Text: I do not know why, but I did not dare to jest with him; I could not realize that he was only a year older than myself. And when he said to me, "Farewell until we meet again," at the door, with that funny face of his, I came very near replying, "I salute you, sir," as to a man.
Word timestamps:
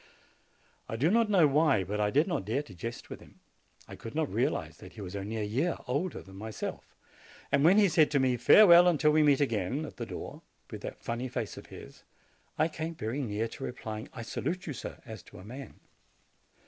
I 0.89 0.95
do 0.95 1.11
not 1.11 1.29
know 1.29 1.45
why, 1.45 1.83
but 1.83 1.99
I 2.01 2.09
did 2.09 2.25
not 2.25 2.43
dare 2.43 2.63
to 2.63 2.73
jest 2.73 3.11
with 3.11 3.19
him; 3.19 3.39
I 3.87 3.95
could 3.95 4.15
not 4.15 4.33
realize 4.33 4.77
that 4.77 4.93
he 4.93 5.01
was 5.01 5.15
only 5.15 5.37
a 5.37 5.43
year 5.43 5.77
older 5.85 6.23
than 6.23 6.37
myself. 6.37 6.95
And 7.51 7.63
when 7.63 7.77
he 7.77 7.87
said 7.87 8.09
to 8.09 8.19
me, 8.19 8.35
"Farewell 8.35 8.87
until 8.87 9.11
we 9.11 9.21
meet 9.21 9.41
again," 9.41 9.85
at 9.85 9.97
the 9.97 10.07
door, 10.07 10.41
with 10.71 10.81
that 10.81 10.97
funny 11.03 11.27
face 11.27 11.55
of 11.55 11.67
his, 11.67 12.03
I 12.57 12.67
came 12.67 12.95
very 12.95 13.21
near 13.21 13.47
replying, 13.59 14.09
"I 14.11 14.23
salute 14.23 14.65
you, 14.65 14.73
sir," 14.73 15.03
as 15.05 15.21
to 15.21 15.37
a 15.37 15.45
man. 15.45 15.79